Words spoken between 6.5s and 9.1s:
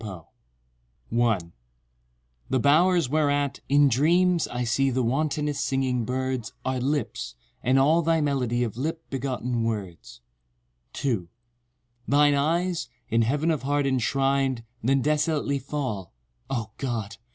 Are lips—and all thy melody Of lip